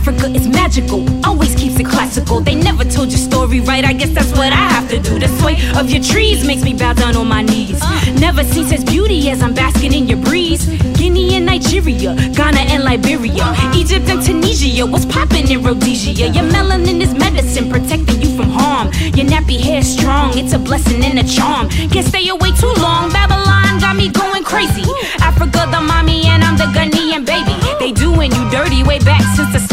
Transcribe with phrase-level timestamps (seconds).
[0.00, 2.40] Africa is magical, always keeps it classical.
[2.40, 5.18] They never told your story right, I guess that's what I have to do.
[5.18, 7.78] The sway of your trees makes me bow down on my knees.
[8.18, 10.64] Never seen as beauty as I'm basking in your breeze.
[10.96, 14.86] Guinea and Nigeria, Ghana and Liberia, Egypt and Tunisia.
[14.86, 16.28] What's poppin' in Rhodesia?
[16.28, 18.88] Your melanin is medicine, protecting you from harm.
[19.14, 21.68] Your nappy hair strong, it's a blessing and a charm.
[21.92, 24.84] Can't stay away too long, Babylon got me going crazy.
[25.20, 27.52] Africa the mommy and I'm the Ghanaian baby.
[27.78, 29.69] They doing you dirty way back since the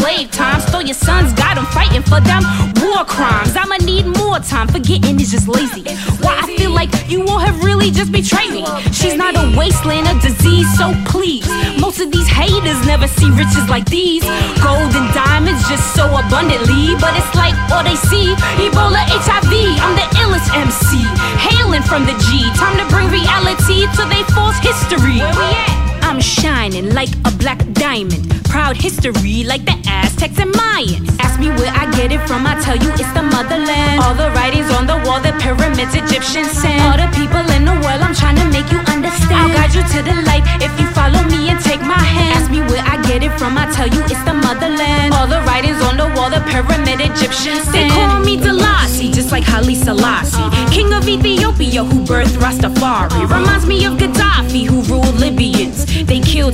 [0.88, 2.40] your sons, got them fighting for them
[2.80, 3.52] war crimes.
[3.54, 5.84] I'ma need more time, forgetting is just lazy.
[6.24, 8.64] Why I feel like you all have really just betrayed me.
[8.90, 11.46] She's not a wasteland of disease, so please.
[11.78, 14.24] Most of these haters never see riches like these.
[14.64, 18.32] Gold and diamonds just so abundantly, but it's like all they see.
[18.64, 19.52] Ebola, HIV,
[19.84, 21.04] I'm the illest MC.
[21.36, 25.20] Hailing from the G, time to bring reality to they false history.
[25.20, 25.78] Where we at?
[26.08, 28.37] I'm shining like a black diamond.
[28.68, 31.08] Proud history like the Aztecs and Mayans.
[31.24, 33.96] Ask me where I get it from, I tell you it's the motherland.
[34.04, 36.84] All the writings on the wall, the pyramids, Egyptian sand.
[36.84, 39.40] All the people in the world, I'm trying to make you understand.
[39.40, 42.36] I'll guide you to the light if you follow me and take my hand.
[42.36, 45.16] Ask me where I get it from, I tell you it's the motherland.
[45.16, 47.72] All the writings on the wall, the pyramid, Egyptian sand.
[47.72, 50.44] They call me Delasi, just like Haile Selassie.
[50.68, 53.24] King of Ethiopia who birthed Rastafari.
[53.32, 55.57] Reminds me of Gaddafi who ruled Libyans.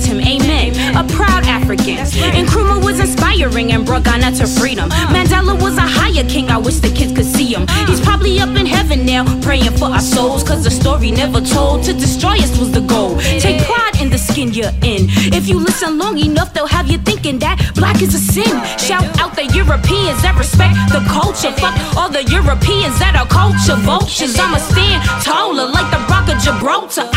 [0.03, 0.75] Him, amen.
[0.97, 1.95] A proud African.
[1.95, 4.89] Nkrumah was inspiring and brought Ghana to freedom.
[4.89, 7.65] Mandela was a higher king, I wish the kids could see him.
[7.87, 10.43] He's probably up in heaven now, praying for our souls.
[10.43, 13.17] Cause the story never told to destroy us was the goal.
[13.39, 15.07] Take pride in the skin you're in.
[15.33, 18.51] If you listen long enough, they'll have you thinking that black is a sin.
[18.77, 21.51] Shout out the Europeans that respect the culture.
[21.53, 24.37] Fuck all the Europeans that are culture vultures.
[24.37, 27.07] I'ma stand taller like the rock of Gibraltar.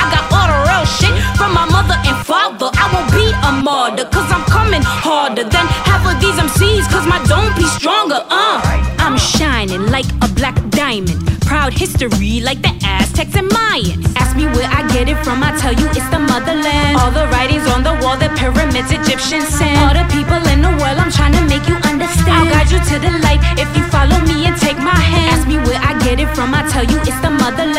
[5.09, 8.21] Harder than half of these MCs, cause my don't be stronger.
[8.29, 8.61] Uh,
[9.01, 11.17] I'm shining like a black diamond.
[11.49, 14.05] Proud history like the Aztecs and Mayans.
[14.21, 17.01] Ask me where I get it from, I tell you it's the motherland.
[17.01, 19.81] All the writings on the wall, the pyramids, Egyptian sand.
[19.81, 22.37] All the people in the world, I'm trying to make you understand.
[22.37, 25.33] I'll guide you to the light if you follow me and take my hand.
[25.33, 27.78] Ask me where I get it from, I tell you it's the motherland.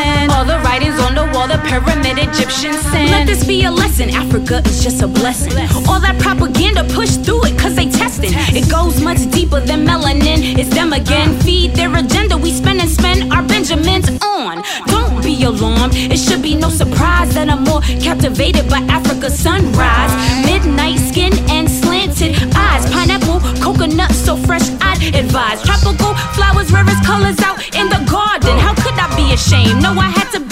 [1.67, 3.11] Pyramid, Egyptian sand.
[3.11, 5.53] Let this be a lesson, Africa is just a blessing.
[5.87, 8.31] All that propaganda push through it, cause they testing.
[8.55, 10.57] It goes much deeper than melanin.
[10.57, 11.37] It's them again.
[11.39, 14.63] Feed their agenda, we spend and spend our Benjamins on.
[14.87, 20.13] Don't be alarmed, it should be no surprise that I'm more captivated by Africa's sunrise.
[20.45, 22.89] Midnight skin and slanted eyes.
[22.91, 25.61] Pineapple, coconut, so fresh, I'd advise.
[25.63, 28.57] Tropical flowers, rivers, colors out in the garden.
[28.57, 29.81] How could I be ashamed?
[29.81, 30.48] No, I had to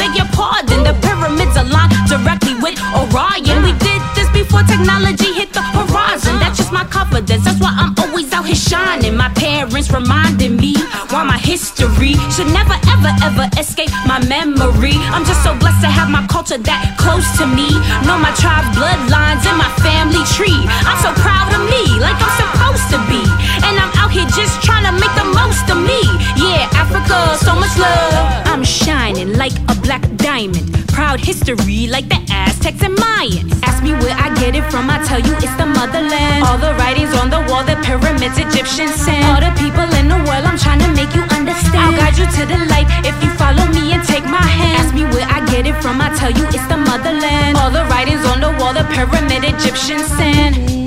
[4.57, 6.40] before technology hit the horizon.
[6.40, 7.44] That's just my confidence.
[7.44, 9.16] That's why I'm always out here shining.
[9.16, 10.75] My parents reminding me
[11.09, 14.97] why my history should never, ever, ever escape my memory.
[15.13, 17.69] I'm just so blessed to have my culture that close to me.
[18.06, 20.62] Know my tribe's bloodlines and my family tree.
[20.85, 23.22] I'm so proud of me, like I'm supposed to be.
[23.66, 26.01] And I'm out here just trying to make the most of me.
[26.38, 28.47] Yeah, Africa, so much love.
[28.47, 30.77] I'm shining like a black diamond.
[31.16, 33.56] History like the Aztecs and Mayans.
[33.63, 36.44] Ask me where I get it from, I tell you it's the motherland.
[36.44, 39.23] All the writings on the wall, the pyramids, Egyptian sand.
[39.31, 41.79] All the people in the world, I'm trying to make you understand.
[41.79, 44.84] I'll guide you to the light if you follow me and take my hand.
[44.84, 47.56] Ask me where I get it from, I tell you it's the motherland.
[47.56, 50.78] All the writings on the wall, the pyramid, Egyptian sand.